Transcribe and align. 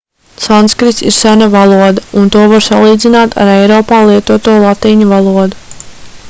sanskrits 0.43 1.03
ir 1.09 1.15
sena 1.17 1.49
valoda 1.55 2.05
un 2.21 2.31
to 2.37 2.41
var 2.53 2.65
salīdzināt 2.69 3.37
ar 3.45 3.53
eiropā 3.59 4.01
lietoto 4.09 4.57
latīņu 4.65 5.11
valodu 5.13 5.63